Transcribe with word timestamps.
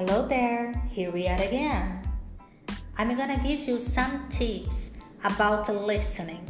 Hello 0.00 0.26
there, 0.26 0.72
here 0.90 1.10
we 1.10 1.28
are 1.28 1.42
again. 1.42 2.00
I'm 2.96 3.14
gonna 3.18 3.38
give 3.46 3.68
you 3.68 3.78
some 3.78 4.26
tips 4.30 4.92
about 5.24 5.68
listening. 5.68 6.42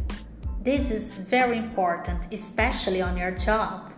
This 0.61 0.93
is 0.93 1.17
very 1.17 1.59
important, 1.59 2.33
especially 2.33 3.03
on 3.03 3.17
your 3.17 3.33
job. 3.33 3.93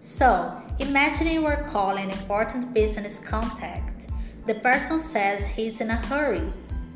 So, 0.00 0.54
imagine 0.80 1.28
you 1.28 1.46
are 1.46 1.66
calling 1.70 2.10
an 2.10 2.18
important 2.18 2.74
business 2.74 3.18
contact. 3.20 4.10
The 4.46 4.56
person 4.56 5.00
says 5.00 5.46
he's 5.46 5.80
in 5.80 5.88
a 5.88 6.06
hurry 6.08 6.52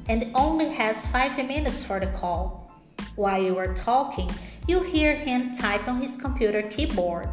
and 0.07 0.31
only 0.35 0.69
has 0.69 1.07
five 1.07 1.39
minutes 1.39 1.83
for 1.83 2.01
the 2.01 2.09
call. 2.09 2.71
While 3.17 3.43
you 3.43 3.57
are 3.57 3.73
talking, 3.73 4.31
you 4.69 4.83
hear 4.83 5.15
him 5.17 5.57
type 5.57 5.89
on 5.89 6.03
his 6.03 6.17
computer 6.17 6.65
keyboard 6.65 7.31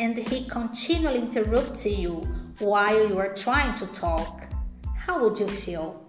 and 0.00 0.16
he 0.16 0.46
continually 0.46 1.18
interrupts 1.18 1.84
you 1.84 2.22
while 2.58 3.06
you 3.06 3.18
are 3.18 3.34
trying 3.34 3.74
to 3.74 3.86
talk. 3.88 4.46
How 4.96 5.22
would 5.22 5.38
you 5.38 5.46
feel? 5.46 6.02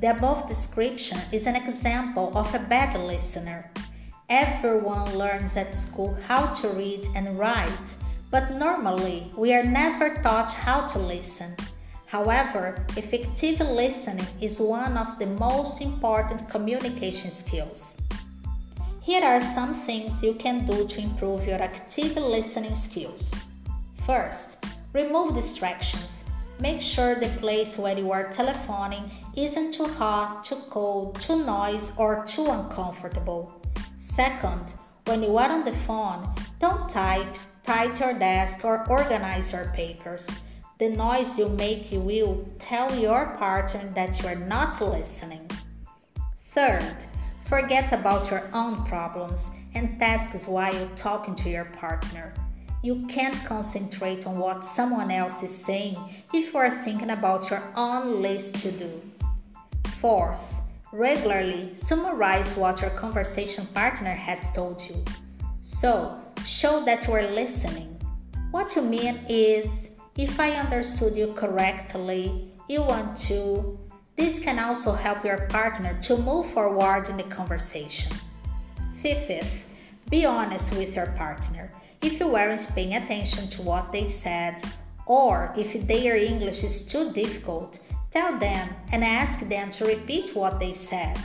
The 0.00 0.10
above 0.10 0.48
description 0.48 1.18
is 1.30 1.46
an 1.46 1.54
example 1.54 2.36
of 2.36 2.52
a 2.52 2.58
bad 2.58 2.98
listener. 2.98 3.70
Everyone 4.28 5.16
learns 5.16 5.56
at 5.56 5.72
school 5.72 6.18
how 6.26 6.46
to 6.54 6.68
read 6.70 7.06
and 7.14 7.38
write, 7.38 7.88
but 8.32 8.50
normally 8.54 9.30
we 9.36 9.54
are 9.54 9.62
never 9.62 10.16
taught 10.16 10.52
how 10.52 10.88
to 10.88 10.98
listen. 10.98 11.54
However, 12.06 12.84
effective 12.96 13.60
listening 13.60 14.26
is 14.40 14.58
one 14.58 14.96
of 14.96 15.16
the 15.20 15.26
most 15.26 15.80
important 15.80 16.48
communication 16.50 17.30
skills. 17.30 17.98
Here 19.06 19.22
are 19.22 19.40
some 19.40 19.82
things 19.82 20.20
you 20.20 20.34
can 20.34 20.66
do 20.66 20.84
to 20.88 21.00
improve 21.00 21.46
your 21.46 21.62
active 21.62 22.16
listening 22.16 22.74
skills. 22.74 23.32
First, 24.04 24.56
remove 24.92 25.32
distractions. 25.32 26.24
Make 26.58 26.80
sure 26.82 27.14
the 27.14 27.28
place 27.38 27.78
where 27.78 27.96
you 27.96 28.10
are 28.10 28.32
telephoning 28.32 29.08
isn't 29.36 29.74
too 29.74 29.86
hot, 29.86 30.42
too 30.42 30.56
cold, 30.70 31.22
too 31.22 31.44
noisy, 31.44 31.92
or 31.96 32.24
too 32.26 32.46
uncomfortable. 32.46 33.62
Second, 34.00 34.64
when 35.04 35.22
you 35.22 35.38
are 35.38 35.52
on 35.52 35.64
the 35.64 35.78
phone, 35.86 36.28
don't 36.58 36.90
type, 36.90 37.36
tight 37.62 38.00
your 38.00 38.14
desk, 38.14 38.64
or 38.64 38.90
organize 38.90 39.52
your 39.52 39.70
papers. 39.72 40.26
The 40.80 40.88
noise 40.88 41.38
you 41.38 41.48
make 41.50 41.86
will 41.92 42.44
tell 42.58 42.92
your 42.98 43.36
partner 43.38 43.88
that 43.94 44.20
you 44.20 44.26
are 44.26 44.34
not 44.34 44.82
listening. 44.82 45.48
Third, 46.48 47.06
Forget 47.46 47.92
about 47.92 48.28
your 48.28 48.42
own 48.52 48.84
problems 48.86 49.50
and 49.74 50.00
tasks 50.00 50.48
while 50.48 50.88
talking 50.96 51.36
to 51.36 51.48
your 51.48 51.66
partner. 51.66 52.34
You 52.82 53.06
can't 53.06 53.36
concentrate 53.44 54.26
on 54.26 54.38
what 54.38 54.64
someone 54.64 55.12
else 55.12 55.44
is 55.44 55.56
saying 55.56 55.96
if 56.32 56.52
you 56.52 56.58
are 56.58 56.82
thinking 56.82 57.10
about 57.10 57.48
your 57.48 57.62
own 57.76 58.20
list 58.20 58.56
to 58.60 58.72
do. 58.72 59.00
Fourth, 60.00 60.60
regularly 60.92 61.76
summarize 61.76 62.56
what 62.56 62.80
your 62.80 62.90
conversation 62.90 63.66
partner 63.66 64.14
has 64.14 64.50
told 64.52 64.82
you. 64.82 65.04
So, 65.62 66.20
show 66.44 66.84
that 66.84 67.06
you 67.06 67.14
are 67.14 67.30
listening. 67.30 67.96
What 68.50 68.74
you 68.74 68.82
mean 68.82 69.24
is, 69.28 69.90
if 70.16 70.40
I 70.40 70.50
understood 70.52 71.16
you 71.16 71.32
correctly, 71.34 72.52
you 72.68 72.82
want 72.82 73.16
to 73.28 73.78
this 74.16 74.38
can 74.38 74.58
also 74.58 74.92
help 74.92 75.24
your 75.24 75.46
partner 75.48 75.98
to 76.02 76.16
move 76.16 76.46
forward 76.50 77.08
in 77.08 77.16
the 77.16 77.22
conversation. 77.24 78.16
Fifth, 79.02 79.66
be 80.10 80.24
honest 80.24 80.74
with 80.74 80.96
your 80.96 81.12
partner. 81.12 81.70
If 82.00 82.18
you 82.20 82.28
weren't 82.28 82.66
paying 82.74 82.94
attention 82.94 83.48
to 83.50 83.62
what 83.62 83.92
they 83.92 84.08
said, 84.08 84.62
or 85.06 85.52
if 85.56 85.86
their 85.86 86.16
English 86.16 86.64
is 86.64 86.86
too 86.86 87.12
difficult, 87.12 87.78
tell 88.10 88.38
them 88.38 88.68
and 88.92 89.04
ask 89.04 89.40
them 89.48 89.70
to 89.72 89.84
repeat 89.84 90.34
what 90.34 90.58
they 90.58 90.74
said. 90.74 91.18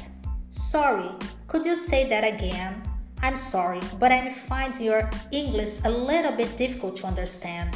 Sorry, 0.52 1.10
could 1.48 1.66
you 1.66 1.76
say 1.76 2.10
that 2.10 2.24
again? 2.24 2.84
I'm 3.22 3.38
sorry, 3.38 3.80
but 4.00 4.12
I'm 4.12 4.34
finding 4.34 4.84
your 4.84 5.10
English 5.32 5.80
a 5.86 5.90
little 5.90 6.32
bit 6.32 6.58
difficult 6.58 6.98
to 6.98 7.08
understand. 7.08 7.76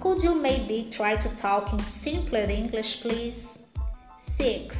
Could 0.00 0.22
you 0.22 0.34
maybe 0.34 0.88
try 0.90 1.16
to 1.16 1.28
talk 1.36 1.72
in 1.72 1.78
simpler 1.78 2.40
English, 2.40 3.00
please? 3.00 3.58
Sixth, 4.36 4.78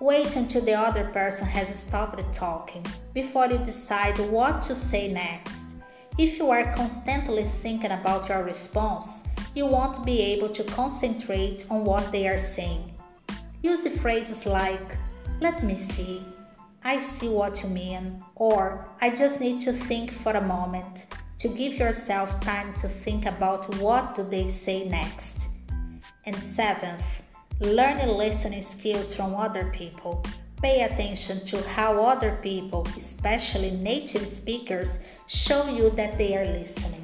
wait 0.00 0.34
until 0.34 0.62
the 0.62 0.74
other 0.74 1.04
person 1.12 1.46
has 1.46 1.68
stopped 1.78 2.20
talking 2.32 2.84
before 3.14 3.46
you 3.46 3.58
decide 3.58 4.18
what 4.18 4.62
to 4.62 4.74
say 4.74 5.06
next. 5.06 5.76
If 6.18 6.38
you 6.38 6.50
are 6.50 6.74
constantly 6.74 7.44
thinking 7.62 7.92
about 7.92 8.28
your 8.28 8.42
response, 8.42 9.20
you 9.54 9.66
won't 9.66 10.04
be 10.04 10.20
able 10.20 10.48
to 10.48 10.64
concentrate 10.64 11.66
on 11.70 11.84
what 11.84 12.10
they 12.10 12.26
are 12.26 12.36
saying. 12.36 12.92
Use 13.62 13.86
phrases 13.98 14.44
like, 14.44 14.98
let 15.40 15.62
me 15.62 15.76
see, 15.76 16.24
I 16.82 16.98
see 16.98 17.28
what 17.28 17.62
you 17.62 17.68
mean, 17.68 18.20
or 18.34 18.88
I 19.00 19.10
just 19.10 19.38
need 19.38 19.60
to 19.60 19.72
think 19.72 20.10
for 20.10 20.32
a 20.32 20.40
moment 20.40 21.06
to 21.38 21.48
give 21.48 21.74
yourself 21.74 22.40
time 22.40 22.74
to 22.80 22.88
think 22.88 23.24
about 23.26 23.72
what 23.76 24.16
do 24.16 24.24
they 24.24 24.50
say 24.50 24.88
next. 24.88 25.46
And 26.26 26.34
seventh, 26.34 27.04
Learn 27.60 28.08
listening 28.16 28.62
skills 28.62 29.14
from 29.14 29.34
other 29.34 29.70
people. 29.76 30.24
Pay 30.62 30.80
attention 30.80 31.44
to 31.44 31.62
how 31.68 32.02
other 32.02 32.38
people, 32.42 32.88
especially 32.96 33.70
native 33.72 34.26
speakers, 34.26 34.98
show 35.26 35.68
you 35.68 35.90
that 35.90 36.16
they 36.16 36.38
are 36.38 36.46
listening. 36.46 36.99